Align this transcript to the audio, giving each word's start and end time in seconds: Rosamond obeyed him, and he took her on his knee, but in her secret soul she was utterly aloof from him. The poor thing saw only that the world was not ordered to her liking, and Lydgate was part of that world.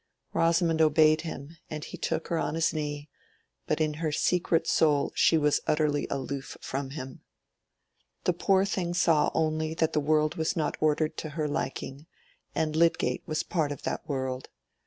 Rosamond 0.33 0.81
obeyed 0.81 1.21
him, 1.21 1.57
and 1.69 1.83
he 1.85 1.95
took 1.95 2.29
her 2.29 2.39
on 2.39 2.55
his 2.55 2.73
knee, 2.73 3.07
but 3.67 3.79
in 3.79 3.93
her 4.01 4.11
secret 4.11 4.65
soul 4.65 5.11
she 5.13 5.37
was 5.37 5.61
utterly 5.67 6.07
aloof 6.09 6.57
from 6.59 6.89
him. 6.89 7.21
The 8.23 8.33
poor 8.33 8.65
thing 8.65 8.95
saw 8.95 9.29
only 9.35 9.75
that 9.75 9.93
the 9.93 9.99
world 9.99 10.37
was 10.37 10.55
not 10.55 10.75
ordered 10.79 11.17
to 11.17 11.29
her 11.37 11.47
liking, 11.47 12.07
and 12.55 12.75
Lydgate 12.75 13.21
was 13.27 13.43
part 13.43 13.71
of 13.71 13.83
that 13.83 14.09
world. 14.09 14.49